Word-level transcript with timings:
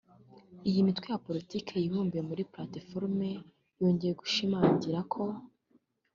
Iyi 0.69 0.85
mitwe 0.87 1.07
ya 1.13 1.21
politiki 1.27 1.71
yibumbiye 1.81 2.23
muri 2.29 2.47
Plateforme 2.51 3.29
yongeye 3.79 4.13
gushimangira 4.21 4.99
ko 5.13 5.23